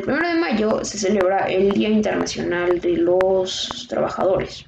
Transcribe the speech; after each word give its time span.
el 0.00 0.10
1 0.10 0.28
de 0.28 0.34
mayo 0.34 0.84
se 0.84 0.98
celebra 0.98 1.46
el 1.46 1.72
Día 1.72 1.88
Internacional 1.88 2.80
de 2.80 2.96
los 2.96 3.86
Trabajadores. 3.88 4.64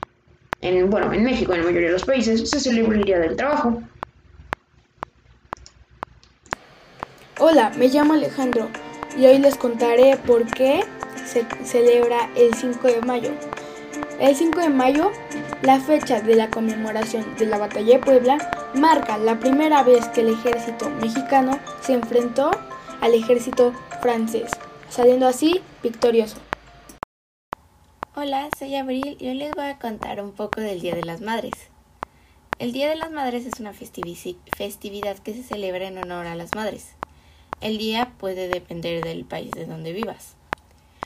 En, 0.61 0.91
bueno, 0.91 1.13
en 1.13 1.25
México, 1.25 1.53
en 1.53 1.61
la 1.61 1.67
mayoría 1.67 1.89
de 1.89 1.95
los 1.95 2.05
países, 2.05 2.49
se 2.49 2.61
celebra 2.61 2.99
el 2.99 3.05
Día 3.05 3.19
del 3.19 3.37
Trabajo. 3.37 3.83
Hola, 7.39 7.73
me 7.79 7.89
llamo 7.89 8.13
Alejandro 8.13 8.69
y 9.19 9.25
hoy 9.25 9.39
les 9.39 9.57
contaré 9.57 10.19
por 10.19 10.47
qué 10.47 10.85
se 11.25 11.47
celebra 11.65 12.31
el 12.37 12.53
5 12.55 12.87
de 12.87 13.01
mayo. 13.01 13.31
El 14.21 14.37
5 14.37 14.61
de 14.61 14.69
mayo, 14.69 15.11
la 15.63 15.81
fecha 15.81 16.21
de 16.21 16.37
la 16.37 16.51
conmemoración 16.51 17.25
de 17.39 17.47
la 17.47 17.59
Batalla 17.59 17.95
de 17.95 17.99
Puebla, 17.99 18.71
marca 18.75 19.17
la 19.19 19.39
primera 19.39 19.83
vez 19.83 20.07
que 20.11 20.21
el 20.21 20.35
ejército 20.35 20.91
mexicano 20.91 21.59
se 21.81 21.95
enfrentó 21.95 22.51
al 23.01 23.15
ejército 23.15 23.73
francés, 24.01 24.53
saliendo 24.93 25.27
así 25.27 25.63
victorioso. 25.83 26.37
Hola, 28.15 28.51
soy 28.59 28.77
Abril 28.77 29.17
y 29.19 29.29
hoy 29.29 29.35
les 29.35 29.55
voy 29.55 29.65
a 29.65 29.79
contar 29.79 30.23
un 30.23 30.33
poco 30.33 30.61
del 30.61 30.83
Día 30.83 30.95
de 30.95 31.03
las 31.03 31.23
Madres. 31.23 31.55
El 32.59 32.73
Día 32.73 32.91
de 32.91 32.97
las 32.97 33.11
Madres 33.11 33.47
es 33.47 33.59
una 33.59 33.73
festividad 33.73 35.19
que 35.19 35.33
se 35.33 35.43
celebra 35.43 35.89
en 35.89 35.97
honor 35.97 36.27
a 36.27 36.35
las 36.35 36.55
madres. 36.55 36.93
El 37.63 37.79
día 37.79 38.13
puede 38.19 38.49
depender 38.49 39.03
del 39.03 39.25
país 39.25 39.51
de 39.53 39.65
donde 39.65 39.95
vivas. 39.95 40.37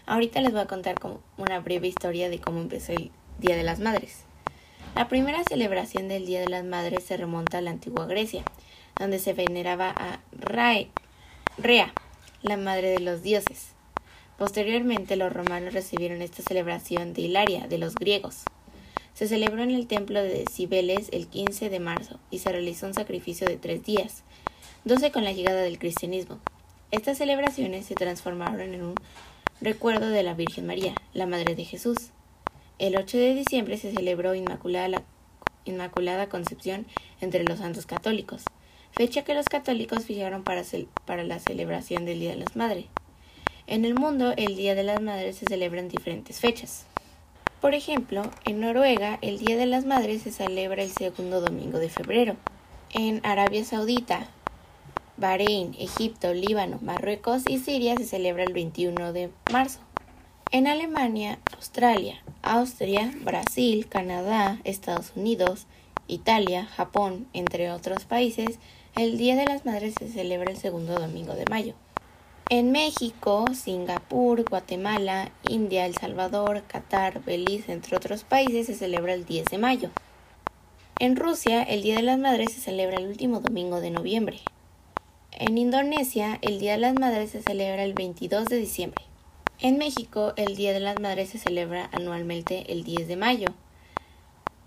Ahorita 0.05 0.41
les 0.41 0.51
voy 0.51 0.63
a 0.63 0.67
contar 0.67 0.97
una 1.37 1.61
breve 1.61 1.87
historia 1.87 2.29
de 2.29 2.41
cómo 2.41 2.59
empezó 2.59 2.91
el 2.91 3.13
Día 3.39 3.57
de 3.57 3.63
las 3.63 3.79
Madres. 3.79 4.25
La 4.97 5.07
primera 5.07 5.45
celebración 5.45 6.09
del 6.09 6.27
Día 6.27 6.41
de 6.41 6.49
las 6.49 6.65
Madres 6.65 7.05
se 7.05 7.17
remonta 7.17 7.59
a 7.59 7.61
la 7.61 7.71
antigua 7.71 8.07
Grecia, 8.07 8.43
donde 8.99 9.21
se 9.21 9.33
veneraba 9.33 9.95
a 9.97 10.19
Rea, 11.57 11.93
la 12.43 12.57
madre 12.57 12.91
de 12.91 13.01
los 13.01 13.23
dioses. 13.23 13.76
Posteriormente 14.39 15.17
los 15.17 15.33
romanos 15.33 15.73
recibieron 15.73 16.23
esta 16.23 16.43
celebración 16.43 17.15
de 17.15 17.23
Hilaria, 17.23 17.67
de 17.69 17.79
los 17.79 17.95
griegos. 17.95 18.43
Se 19.15 19.29
celebró 19.29 19.63
en 19.63 19.71
el 19.71 19.87
templo 19.87 20.23
de 20.23 20.45
Cibeles 20.51 21.09
el 21.13 21.27
15 21.27 21.71
de 21.71 21.81
marzo 21.81 22.21
y 22.31 22.41
se 22.41 22.53
realizó 22.53 22.87
un 22.87 22.95
sacrificio 22.95 23.47
de 23.47 23.57
tres 23.57 23.83
días, 23.83 24.25
doce 24.85 25.11
con 25.11 25.25
la 25.25 25.33
llegada 25.33 25.63
del 25.63 25.79
cristianismo. 25.79 26.39
Estas 26.91 27.19
celebraciones 27.19 27.87
se 27.87 27.95
transformaron 27.95 28.75
en 28.75 28.83
un 28.83 28.95
recuerdo 29.61 30.09
de 30.09 30.23
la 30.23 30.35
Virgen 30.35 30.67
María, 30.67 30.95
la 31.15 31.27
Madre 31.27 31.55
de 31.55 31.65
Jesús. 31.65 32.11
El 32.79 32.97
8 32.97 33.17
de 33.17 33.35
diciembre 33.35 33.79
se 33.79 33.93
celebró 33.93 34.35
Inmaculada, 34.35 34.89
la 34.89 35.03
Inmaculada 35.65 36.29
Concepción 36.29 36.87
entre 37.21 37.43
los 37.45 37.59
santos 37.59 37.87
católicos 37.87 38.45
fecha 38.97 39.25
que 39.25 39.35
los 39.35 39.45
católicos 39.47 40.07
fijaron 40.07 40.43
para, 40.43 40.63
para 41.05 41.23
la 41.23 41.39
celebración 41.39 42.07
del 42.07 42.21
Día 42.21 42.31
de 42.31 42.37
las 42.37 42.57
Madres. 42.57 42.87
En 43.69 43.85
el 43.85 43.97
mundo, 43.97 44.33
el 44.37 44.55
Día 44.55 44.77
de 44.77 44.85
las 44.85 45.01
Madres 45.01 45.39
se 45.39 45.47
celebra 45.47 45.81
en 45.81 45.89
diferentes 45.89 46.39
fechas. 46.39 46.85
Por 47.61 47.75
ejemplo, 47.75 48.23
en 48.45 48.61
Noruega, 48.61 49.19
el 49.23 49.39
Día 49.39 49.57
de 49.57 49.67
las 49.67 49.85
Madres 49.85 50.23
se 50.23 50.31
celebra 50.31 50.85
el 50.85 50.93
segundo 50.93 51.41
domingo 51.41 51.81
de 51.81 51.89
febrero. 51.89 52.37
En 52.91 53.21
Arabia 53.25 53.65
Saudita, 53.65 54.29
Bahrein, 55.17 55.75
Egipto, 55.81 56.33
Líbano, 56.33 56.79
Marruecos 56.81 57.43
y 57.49 57.59
Siria 57.59 57.97
se 57.97 58.05
celebra 58.05 58.45
el 58.45 58.53
21 58.53 59.13
de 59.13 59.31
marzo. 59.51 59.81
En 60.53 60.69
Alemania, 60.69 61.41
Australia, 61.57 62.23
Austria, 62.43 63.13
Brasil, 63.25 63.89
Canadá, 63.89 64.61
Estados 64.63 65.11
Unidos, 65.17 65.67
Italia, 66.07 66.67
Japón, 66.67 67.27
entre 67.33 67.73
otros 67.73 68.05
países, 68.05 68.61
el 68.95 69.19
Día 69.19 69.35
de 69.35 69.45
las 69.45 69.67
Madres 69.67 69.95
se 69.99 70.09
celebra 70.09 70.53
el 70.53 70.57
segundo 70.57 70.95
domingo 71.01 71.35
de 71.35 71.47
mayo. 71.51 71.75
En 72.49 72.71
México, 72.71 73.45
Singapur, 73.53 74.45
Guatemala, 74.49 75.33
India, 75.49 75.85
El 75.85 75.97
Salvador, 75.97 76.63
Qatar, 76.69 77.25
Belice, 77.25 77.73
entre 77.73 77.97
otros 77.97 78.23
países, 78.23 78.67
se 78.67 78.75
celebra 78.77 79.15
el 79.15 79.27
10 79.27 79.47
de 79.47 79.59
mayo. 79.59 79.91
En 81.01 81.17
Rusia, 81.17 81.65
el 81.65 81.83
Día 81.83 81.97
de 81.97 82.03
las 82.03 82.21
Madres 82.21 82.53
se 82.53 82.61
celebra 82.61 82.99
el 82.99 83.09
último 83.09 83.41
domingo 83.41 83.81
de 83.81 83.91
noviembre. 83.91 84.39
En 85.33 85.59
Indonesia, 85.59 86.39
el 86.41 86.61
Día 86.61 86.75
de 86.75 86.79
las 86.79 86.95
Madres 86.95 87.31
se 87.31 87.43
celebra 87.43 87.83
el 87.83 87.95
22 87.95 88.45
de 88.45 88.59
diciembre. 88.59 89.05
En 89.59 89.77
México, 89.77 90.33
el 90.37 90.55
Día 90.55 90.73
de 90.73 90.79
las 90.79 91.01
Madres 91.01 91.31
se 91.31 91.39
celebra 91.39 91.91
anualmente 91.91 92.71
el 92.73 92.85
10 92.85 93.09
de 93.09 93.17
mayo. 93.17 93.49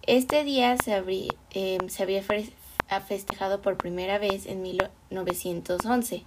Este 0.06 0.44
día 0.44 0.75
se, 0.75 1.01
eh, 1.51 1.78
se 1.88 2.03
había 2.03 2.23
ha 2.90 3.00
festejado 3.00 3.61
por 3.61 3.78
primera 3.78 4.17
vez 4.17 4.47
en 4.47 4.61
1911, 4.61 6.25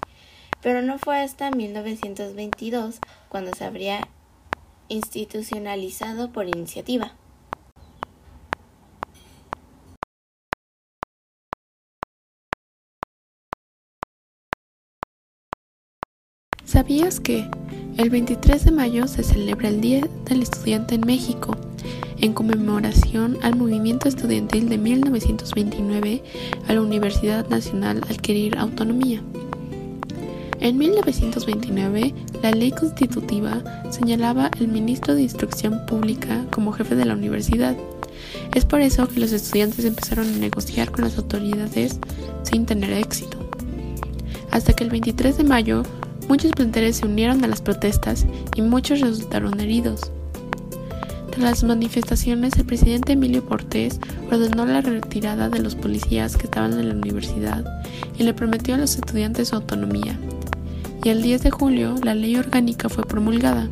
pero 0.63 0.81
no 0.81 0.99
fue 0.99 1.19
hasta 1.21 1.51
1922 1.51 2.99
cuando 3.29 3.53
se 3.55 3.65
habría 3.65 4.09
institucionalizado 4.89 6.33
por 6.33 6.47
iniciativa. 6.47 7.15
¿Sabías 16.65 17.21
que 17.21 17.51
el 17.99 18.09
23 18.09 18.65
de 18.65 18.71
mayo 18.71 19.07
se 19.07 19.23
celebra 19.23 19.69
el 19.69 19.83
Día 19.83 20.09
del 20.25 20.43
Estudiante 20.43 20.95
en 20.95 21.03
México? 21.03 21.57
en 22.23 22.33
conmemoración 22.35 23.37
al 23.43 23.57
movimiento 23.57 24.09
estudiantil 24.09 24.69
de 24.69 24.79
1929 24.79 26.23
a 26.69 26.73
la 26.73 26.81
Universidad 26.81 27.49
Nacional 27.49 28.01
adquirir 28.09 28.57
autonomía. 28.57 29.21
En 30.63 30.79
1929, 30.79 32.15
la 32.41 32.53
ley 32.53 32.71
constitutiva 32.71 33.65
señalaba 33.91 34.47
al 34.47 34.69
ministro 34.69 35.17
de 35.17 35.23
Instrucción 35.23 35.85
Pública 35.87 36.45
como 36.53 36.71
jefe 36.71 36.95
de 36.95 37.05
la 37.05 37.15
universidad. 37.15 37.77
Es 38.55 38.65
por 38.65 38.81
eso 38.81 39.09
que 39.09 39.19
los 39.19 39.33
estudiantes 39.33 39.85
empezaron 39.85 40.29
a 40.29 40.39
negociar 40.39 40.93
con 40.93 41.03
las 41.03 41.19
autoridades 41.19 41.99
sin 42.45 42.65
tener 42.65 42.93
éxito. 42.93 43.39
Hasta 44.53 44.73
que 44.73 44.85
el 44.85 44.91
23 44.91 45.37
de 45.37 45.43
mayo, 45.43 45.83
muchos 46.29 46.53
planteles 46.53 46.99
se 46.99 47.07
unieron 47.07 47.43
a 47.43 47.49
las 47.49 47.61
protestas 47.61 48.25
y 48.55 48.63
muchos 48.63 49.01
resultaron 49.01 49.59
heridos. 49.59 50.13
Tras 51.33 51.43
las 51.43 51.65
manifestaciones, 51.65 52.57
el 52.57 52.67
presidente 52.67 53.15
Emilio 53.15 53.45
Portés 53.45 53.99
ordenó 54.31 54.65
la 54.65 54.81
retirada 54.81 55.49
de 55.49 55.59
los 55.59 55.75
policías 55.75 56.37
que 56.37 56.45
estaban 56.45 56.79
en 56.79 56.89
la 56.89 56.95
universidad 56.95 57.65
y 58.17 58.23
le 58.23 58.33
prometió 58.33 58.77
a 58.77 58.79
los 58.79 58.95
estudiantes 58.95 59.49
su 59.49 59.57
autonomía. 59.57 60.17
Y 61.05 61.09
el 61.09 61.21
10 61.21 61.43
de 61.43 61.51
julio 61.51 61.97
la 62.05 62.15
ley 62.15 62.37
orgánica 62.37 62.89
fue 62.89 63.03
promulgada. 63.03 63.69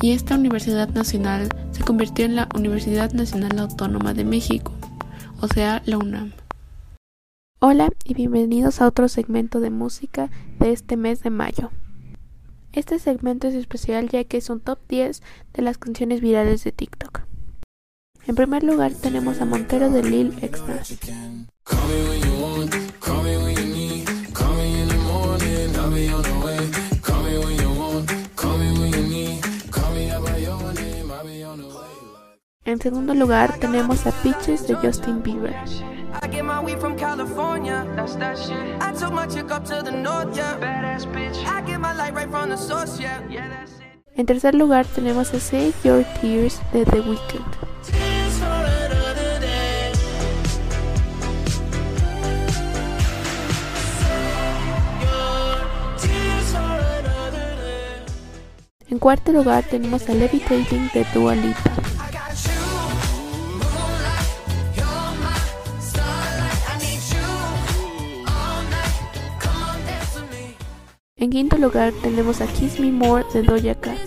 Y 0.00 0.12
esta 0.12 0.36
Universidad 0.36 0.88
Nacional 0.88 1.50
se 1.72 1.84
convirtió 1.84 2.24
en 2.24 2.36
la 2.36 2.48
Universidad 2.54 3.12
Nacional 3.12 3.58
Autónoma 3.58 4.14
de 4.14 4.24
México, 4.24 4.72
o 5.42 5.48
sea, 5.48 5.82
la 5.84 5.98
UNAM. 5.98 6.32
Hola 7.58 7.90
y 8.02 8.14
bienvenidos 8.14 8.80
a 8.80 8.86
otro 8.86 9.08
segmento 9.08 9.60
de 9.60 9.68
música 9.68 10.30
de 10.58 10.72
este 10.72 10.96
mes 10.96 11.22
de 11.22 11.28
mayo. 11.28 11.70
Este 12.72 12.98
segmento 12.98 13.48
es 13.48 13.54
especial 13.54 14.08
ya 14.08 14.24
que 14.24 14.38
es 14.38 14.48
un 14.48 14.60
top 14.60 14.78
10 14.88 15.22
de 15.52 15.62
las 15.62 15.76
canciones 15.76 16.22
virales 16.22 16.64
de 16.64 16.72
TikTok. 16.72 17.22
En 18.26 18.36
primer 18.36 18.62
lugar 18.62 18.92
tenemos 18.92 19.42
a 19.42 19.44
Montero 19.44 19.90
de 19.90 20.02
Lil 20.02 20.32
Xmas. 20.40 20.98
En 32.80 32.84
segundo 32.84 33.12
lugar 33.12 33.58
tenemos 33.58 34.06
a 34.06 34.10
Peaches 34.10 34.66
de 34.66 34.74
Justin 34.74 35.22
Bieber. 35.22 35.54
En 44.16 44.24
tercer 44.24 44.54
lugar 44.54 44.86
tenemos 44.86 45.34
a 45.34 45.40
Save 45.40 45.74
Your 45.84 46.04
Tears 46.22 46.58
de 46.72 46.86
The 46.86 47.00
Weeknd. 47.00 47.44
En 58.88 58.98
cuarto 58.98 59.32
lugar 59.32 59.64
tenemos 59.64 60.08
a 60.08 60.14
Levitating 60.14 60.90
de 60.94 61.04
Dua 61.12 61.34
Lipa. 61.34 61.79
En 71.20 71.28
quinto 71.28 71.58
lugar 71.58 71.92
tenemos 72.02 72.40
a 72.40 72.46
Kiss 72.46 72.80
Me 72.80 72.90
More 72.90 73.26
de 73.34 73.42
Doja 73.42 73.74
Cat. 73.74 73.98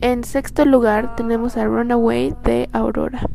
En 0.00 0.22
sexto 0.22 0.64
lugar 0.64 1.16
tenemos 1.16 1.56
a 1.56 1.64
Runaway 1.64 2.32
de 2.44 2.68
Aurora. 2.72 3.28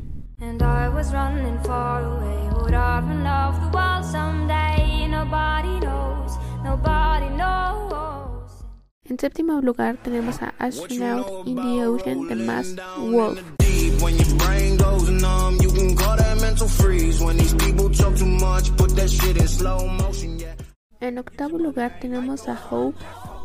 En 9.04 9.20
séptimo 9.20 9.60
lugar 9.62 9.98
tenemos 10.02 10.42
a 10.42 10.54
Astronaut 10.60 11.46
in 11.46 11.56
the 11.58 11.86
Ocean, 11.86 12.28
The 12.30 12.36
Masked 12.36 12.82
Wolf. 13.12 13.57
When 14.02 14.16
your 14.18 14.36
brain 14.38 14.78
goes 14.78 15.10
numb, 15.10 15.58
you 15.62 15.72
can 15.72 15.96
call 15.96 16.18
that 16.18 16.40
mental 16.40 16.68
freeze. 16.68 17.20
When 17.22 17.38
these 17.38 17.54
people 17.56 17.90
talk 17.90 18.16
too 18.16 18.26
much, 18.26 18.76
put 18.78 18.96
that 18.96 19.10
shit 19.10 19.38
in 19.38 19.48
slow 19.48 19.88
motion, 19.88 20.40
yeah. 20.40 20.54
En 21.00 21.18
octavo 21.18 21.58
lugar 21.58 22.00
tenemos 22.00 22.48
a 22.48 22.56
Hope 22.56 22.98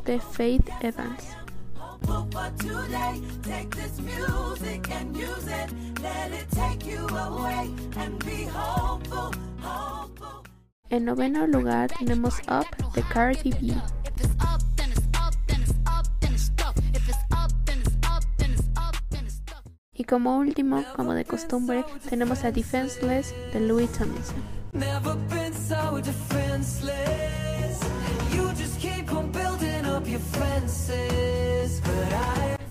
de 0.04 0.18
Faith 0.18 0.68
Evans. 0.80 1.22
En 10.90 11.04
noveno 11.04 11.46
lugar 11.46 11.90
tenemos 11.98 12.40
Up 12.48 12.66
de 12.94 13.02
Cardi 13.02 13.50
B. 13.50 14.01
como 20.12 20.36
último, 20.36 20.84
como 20.94 21.14
de 21.14 21.24
costumbre, 21.24 21.86
tenemos 22.10 22.44
a 22.44 22.52
Defenseless 22.52 23.34
de 23.54 23.60
Louis 23.60 23.90
Tomlinson. 23.92 24.36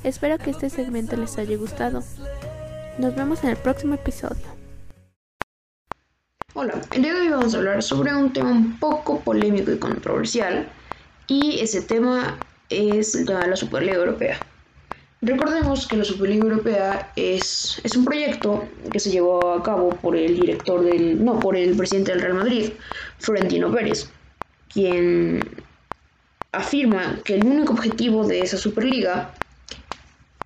Espero 0.03 0.37
que 0.37 0.51
este 0.51 0.69
segmento 0.69 1.15
les 1.15 1.35
haya 1.39 1.57
gustado. 1.57 2.03
Nos 2.99 3.15
vemos 3.15 3.43
en 3.43 3.49
el 3.49 3.57
próximo 3.57 3.95
episodio. 3.95 4.45
Hola, 6.53 6.79
el 6.91 7.01
día 7.01 7.15
de 7.15 7.21
hoy 7.21 7.29
vamos 7.29 7.55
a 7.55 7.57
hablar 7.57 7.81
sobre 7.81 8.13
un 8.13 8.31
tema 8.31 8.51
un 8.51 8.77
poco 8.77 9.19
polémico 9.21 9.71
y 9.71 9.79
controversial 9.79 10.69
y 11.25 11.59
ese 11.59 11.81
tema 11.81 12.37
es 12.69 13.15
el 13.15 13.25
tema 13.25 13.39
de 13.39 13.47
la 13.47 13.55
Superliga 13.55 13.95
Europea. 13.95 14.37
Recordemos 15.23 15.87
que 15.87 15.97
la 15.97 16.03
Superliga 16.03 16.45
Europea 16.45 17.11
es, 17.15 17.79
es 17.83 17.95
un 17.95 18.05
proyecto 18.05 18.67
que 18.91 18.99
se 18.99 19.11
llevó 19.11 19.53
a 19.53 19.61
cabo 19.61 19.89
por 19.97 20.15
el 20.15 20.35
director 20.35 20.83
del, 20.83 21.23
no, 21.23 21.39
por 21.39 21.55
el 21.55 21.77
presidente 21.77 22.11
del 22.11 22.21
Real 22.21 22.33
Madrid, 22.33 22.71
Florentino 23.19 23.71
Pérez, 23.71 24.09
quien 24.73 25.47
afirma 26.51 27.19
que 27.23 27.35
el 27.35 27.45
único 27.45 27.73
objetivo 27.73 28.25
de 28.25 28.41
esa 28.41 28.57
Superliga 28.57 29.31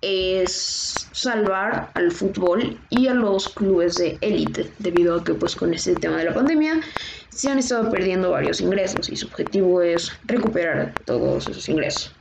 es 0.02 1.08
salvar 1.12 1.90
al 1.94 2.12
fútbol 2.12 2.78
y 2.90 3.08
a 3.08 3.14
los 3.14 3.48
clubes 3.48 3.96
de 3.96 4.18
élite, 4.20 4.70
debido 4.78 5.16
a 5.16 5.24
que 5.24 5.32
pues 5.32 5.56
con 5.56 5.72
este 5.72 5.94
tema 5.94 6.18
de 6.18 6.24
la 6.24 6.34
pandemia 6.34 6.82
se 7.30 7.48
han 7.48 7.58
estado 7.58 7.90
perdiendo 7.90 8.30
varios 8.30 8.60
ingresos 8.60 9.08
y 9.08 9.16
su 9.16 9.26
objetivo 9.26 9.80
es 9.80 10.12
recuperar 10.26 10.92
todos 11.06 11.48
esos 11.48 11.66
ingresos. 11.70 12.14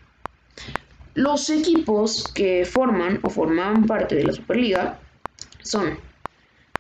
Los 1.16 1.50
equipos 1.50 2.32
que 2.36 2.66
forman 2.66 3.20
o 3.24 3.30
formaban 3.30 3.86
parte 3.86 4.16
de 4.16 4.26
la 4.26 4.34
Superliga 4.34 5.00
son 5.64 5.98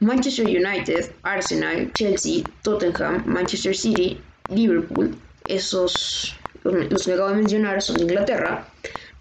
Manchester 0.02 0.46
United, 0.46 1.14
Arsenal, 1.24 1.94
Chelsea, 1.94 2.44
Tottenham, 2.62 3.24
Manchester 3.26 3.74
City, 3.74 4.22
Liverpool, 4.50 5.18
esos 5.46 6.36
los 6.64 7.06
que 7.06 7.14
acabo 7.14 7.30
de 7.30 7.36
mencionar 7.36 7.82
son 7.82 7.98
de 7.98 8.04
Inglaterra, 8.04 8.68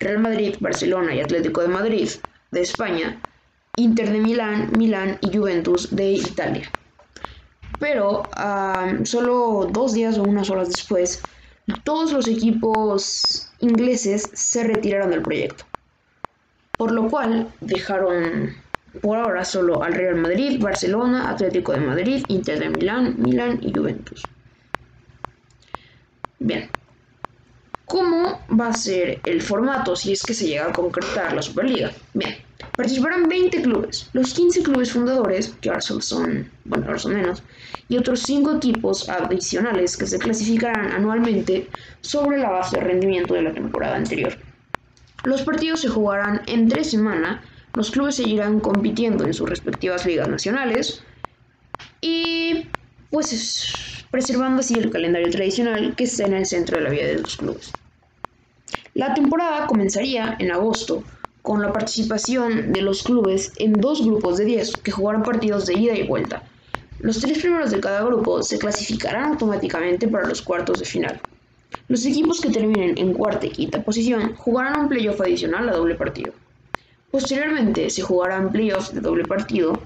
Real 0.01 0.19
Madrid, 0.19 0.57
Barcelona 0.59 1.15
y 1.15 1.21
Atlético 1.21 1.61
de 1.63 1.69
Madrid 1.69 2.09
de 2.51 2.61
España, 2.61 3.23
Inter 3.77 4.11
de 4.11 4.19
Milán, 4.19 4.77
Milán 4.77 5.19
y 5.21 5.37
Juventus 5.37 5.95
de 5.95 6.11
Italia. 6.11 6.73
Pero 7.79 8.29
solo 9.05 9.71
dos 9.71 9.93
días 9.95 10.19
o 10.19 10.25
unas 10.25 10.51
horas 10.51 10.69
después, 10.69 11.25
todos 11.85 12.13
los 12.13 12.29
equipos 12.29 13.49
ingleses 13.61 14.31
se 14.35 14.65
retiraron 14.65 15.11
del 15.11 15.23
proyecto. 15.23 15.65
Por 16.77 16.93
lo 16.93 17.09
cual 17.09 17.53
dejaron 17.61 18.55
por 19.01 19.19
ahora 19.19 19.45
solo 19.45 19.83
al 19.83 19.95
Real 19.95 20.17
Madrid, 20.17 20.61
Barcelona, 20.61 21.31
Atlético 21.31 21.73
de 21.73 21.81
Madrid, 21.81 22.25
Inter 22.29 22.59
de 22.59 22.71
Milán, 22.71 23.15
Milán 23.19 23.59
y 23.63 23.75
Juventus. 23.75 24.23
Bien, 26.39 26.71
¿Cómo 27.85 28.41
va 28.59 28.69
a 28.69 28.73
ser 28.73 29.21
el 29.25 29.43
formato 29.43 29.95
si 29.95 30.13
es 30.13 30.25
que 30.25 30.35
se 30.35 30.47
llega 30.47 30.67
a 30.67 30.73
concretar 30.73 31.33
la 31.35 31.43
Superliga? 31.43 31.93
Bien, 32.15 32.35
participarán 32.77 33.29
20 33.29 33.63
clubes, 33.63 34.09
los 34.13 34.35
15 34.35 34.63
clubes 34.63 34.93
fundadores, 34.93 35.55
que 35.61 35.69
ahora 35.69 35.81
son, 35.81 36.51
bueno, 36.65 36.87
ahora 36.87 37.09
menos, 37.09 37.43
y 37.89 37.97
otros 37.97 38.21
5 38.21 38.57
equipos 38.57 39.09
adicionales 39.09 39.97
que 39.97 40.07
se 40.07 40.19
clasificarán 40.19 40.93
anualmente 40.93 41.69
sobre 42.01 42.39
la 42.39 42.51
base 42.51 42.79
de 42.79 42.85
rendimiento 42.85 43.35
de 43.35 43.43
la 43.43 43.53
temporada 43.53 43.97
anterior. 43.97 44.37
Los 45.25 45.43
partidos 45.43 45.81
se 45.81 45.89
jugarán 45.89 46.43
en 46.47 46.69
tres 46.69 46.91
semanas, 46.91 47.41
los 47.75 47.91
clubes 47.91 48.17
seguirán 48.17 48.61
compitiendo 48.61 49.25
en 49.25 49.35
sus 49.35 49.49
respectivas 49.49 50.05
ligas 50.05 50.29
nacionales 50.29 51.03
y 52.01 52.67
pues 53.11 54.05
preservando 54.11 54.61
así 54.61 54.75
el 54.79 54.91
calendario 54.91 55.31
tradicional 55.31 55.95
que 55.97 56.05
está 56.05 56.27
en 56.27 56.35
el 56.35 56.47
centro 56.47 56.77
de 56.77 56.85
la 56.85 56.91
vida 56.91 57.07
de 57.07 57.21
los 57.21 57.37
clubes. 57.37 57.73
La 58.95 59.15
temporada 59.15 59.67
comenzaría 59.67 60.37
en 60.39 60.53
agosto, 60.53 61.03
con 61.45 61.61
la 61.61 61.75
participación 61.75 62.73
de 62.73 62.81
los 62.81 63.03
clubes 63.03 63.53
en 63.59 63.75
dos 63.75 64.03
grupos 64.03 64.39
de 64.39 64.47
10 64.47 64.79
que 64.79 64.91
jugarán 64.91 65.23
partidos 65.23 65.67
de 65.67 65.75
ida 65.75 65.95
y 65.95 66.09
vuelta. 66.09 66.43
Los 67.01 67.21
tres 67.21 67.39
primeros 67.39 67.71
de 67.71 67.81
cada 67.81 68.03
grupo 68.03 68.43
se 68.43 68.59
clasificarán 68.59 69.33
automáticamente 69.33 70.09
para 70.09 70.27
los 70.27 70.41
cuartos 70.41 70.79
de 70.79 70.87
final. 70.87 71.21
Los 71.89 72.07
equipos 72.07 72.41
que 72.41 72.49
terminen 72.49 72.97
en 72.97 73.13
cuarta 73.13 73.45
y 73.45 73.51
quinta 73.51 73.83
posición 73.83 74.35
jugarán 74.37 74.81
un 74.81 74.89
playoff 74.89 75.21
adicional 75.21 75.69
a 75.69 75.77
doble 75.77 75.97
partido. 75.97 76.33
Posteriormente 77.11 77.91
se 77.91 78.01
jugarán 78.01 78.51
playoffs 78.51 78.95
de 78.95 79.03
doble 79.03 79.25
partido 79.25 79.79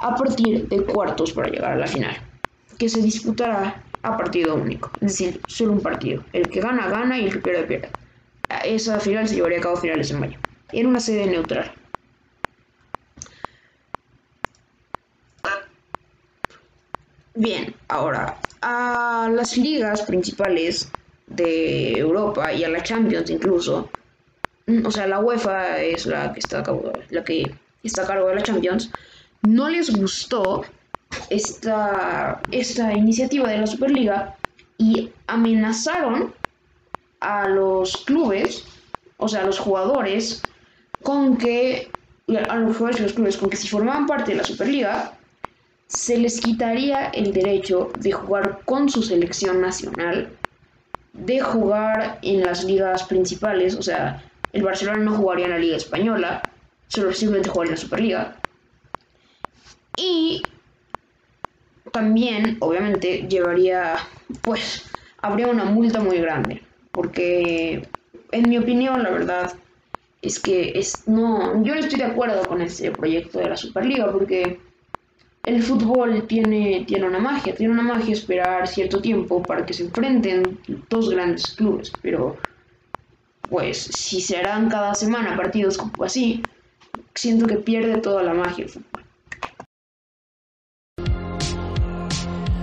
a 0.00 0.16
partir 0.16 0.68
de 0.68 0.82
cuartos 0.82 1.32
para 1.32 1.48
llegar 1.48 1.74
a 1.74 1.76
la 1.76 1.86
final 1.86 2.16
que 2.76 2.88
se 2.88 3.00
disputará 3.00 3.82
a 4.02 4.16
partido 4.16 4.56
único, 4.56 4.90
es 4.96 5.12
decir, 5.12 5.40
solo 5.46 5.72
un 5.74 5.80
partido. 5.80 6.24
El 6.32 6.50
que 6.50 6.60
gana, 6.60 6.88
gana 6.88 7.18
y 7.18 7.26
el 7.26 7.32
que 7.32 7.38
pierde, 7.38 7.62
pierde. 7.62 7.88
Esa 8.64 8.98
final 9.00 9.28
se 9.28 9.36
llevaría 9.36 9.58
a 9.58 9.62
cabo 9.62 9.76
finales 9.76 10.08
de 10.08 10.18
mayo, 10.18 10.38
en 10.80 10.86
una 10.86 11.00
sede 11.00 11.26
neutral. 11.26 11.72
Bien, 17.34 17.74
ahora, 17.88 18.38
a 18.60 19.28
las 19.32 19.56
ligas 19.56 20.02
principales 20.02 20.92
de 21.26 21.98
Europa 21.98 22.52
y 22.52 22.62
a 22.64 22.68
la 22.68 22.82
Champions 22.82 23.28
incluso, 23.30 23.90
o 24.84 24.90
sea, 24.90 25.06
la 25.06 25.18
UEFA 25.18 25.80
es 25.82 26.06
la 26.06 26.32
que 26.32 26.40
está 26.40 26.60
a 26.60 26.62
cargo, 26.62 26.92
la 27.10 27.24
que 27.24 27.54
está 27.82 28.02
a 28.02 28.06
cargo 28.06 28.28
de 28.28 28.36
la 28.36 28.42
Champions, 28.42 28.90
no 29.42 29.68
les 29.68 29.98
gustó 29.98 30.64
esta, 31.28 32.40
esta 32.52 32.94
iniciativa 32.94 33.48
de 33.50 33.58
la 33.58 33.66
Superliga 33.66 34.36
y 34.78 35.10
amenazaron 35.26 36.34
a 37.20 37.48
los 37.48 38.04
clubes, 38.04 38.64
o 39.16 39.28
sea, 39.28 39.42
a 39.42 39.44
los 39.44 39.58
jugadores, 39.58 40.48
con 41.04 41.36
que, 41.36 41.92
a 42.48 42.56
los 42.56 42.76
jugadores 42.76 43.00
los 43.00 43.12
clubes, 43.12 43.36
con 43.36 43.50
que 43.50 43.56
si 43.56 43.68
formaban 43.68 44.06
parte 44.06 44.32
de 44.32 44.38
la 44.38 44.44
Superliga, 44.44 45.12
se 45.86 46.16
les 46.16 46.40
quitaría 46.40 47.08
el 47.08 47.32
derecho 47.32 47.92
de 47.96 48.10
jugar 48.10 48.62
con 48.64 48.88
su 48.88 49.02
selección 49.02 49.60
nacional, 49.60 50.30
de 51.12 51.40
jugar 51.40 52.18
en 52.22 52.44
las 52.44 52.64
ligas 52.64 53.04
principales, 53.04 53.76
o 53.76 53.82
sea, 53.82 54.24
el 54.52 54.62
Barcelona 54.62 55.00
no 55.00 55.14
jugaría 55.14 55.44
en 55.44 55.50
la 55.52 55.58
Liga 55.58 55.76
Española, 55.76 56.50
solo 56.88 57.12
simplemente 57.12 57.50
jugaría 57.50 57.72
en 57.72 57.76
la 57.76 57.80
Superliga. 57.82 58.36
Y 59.96 60.46
también, 61.92 62.56
obviamente, 62.60 63.26
llevaría, 63.28 63.96
pues, 64.42 64.86
habría 65.20 65.48
una 65.48 65.66
multa 65.66 66.00
muy 66.00 66.18
grande, 66.18 66.62
porque, 66.92 67.86
en 68.32 68.48
mi 68.48 68.56
opinión, 68.56 69.02
la 69.02 69.10
verdad, 69.10 69.52
es 70.24 70.40
que 70.40 70.72
es, 70.74 71.06
no, 71.06 71.62
yo 71.62 71.74
no 71.74 71.80
estoy 71.80 71.98
de 71.98 72.06
acuerdo 72.06 72.42
con 72.46 72.62
este 72.62 72.90
proyecto 72.90 73.38
de 73.38 73.50
la 73.50 73.56
Superliga, 73.56 74.10
porque 74.10 74.58
el 75.44 75.62
fútbol 75.62 76.26
tiene, 76.26 76.84
tiene 76.86 77.06
una 77.06 77.18
magia, 77.18 77.54
tiene 77.54 77.74
una 77.74 77.82
magia 77.82 78.14
esperar 78.14 78.66
cierto 78.66 79.00
tiempo 79.00 79.42
para 79.42 79.66
que 79.66 79.74
se 79.74 79.84
enfrenten 79.84 80.58
dos 80.88 81.10
grandes 81.10 81.52
clubes, 81.52 81.92
pero 82.00 82.36
pues 83.50 83.78
si 83.78 84.22
se 84.22 84.38
harán 84.38 84.70
cada 84.70 84.94
semana 84.94 85.36
partidos 85.36 85.76
como 85.76 86.04
así, 86.04 86.42
siento 87.14 87.46
que 87.46 87.56
pierde 87.56 87.98
toda 87.98 88.22
la 88.22 88.32
magia 88.32 88.64
el 88.64 88.70
fútbol. 88.70 89.04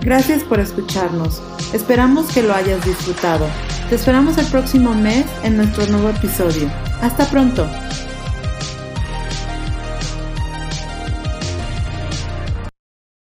Gracias 0.00 0.42
por 0.42 0.58
escucharnos. 0.58 1.40
Esperamos 1.72 2.34
que 2.34 2.42
lo 2.42 2.52
hayas 2.52 2.84
disfrutado. 2.84 3.46
Te 3.88 3.94
esperamos 3.94 4.36
el 4.38 4.46
próximo 4.46 4.92
mes 4.94 5.26
en 5.44 5.56
nuestro 5.56 5.86
nuevo 5.86 6.08
episodio. 6.08 6.68
Hasta 7.02 7.26
pronto. 7.26 7.81